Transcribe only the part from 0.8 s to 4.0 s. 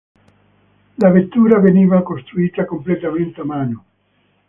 La vettura veniva costruita completamente a mano.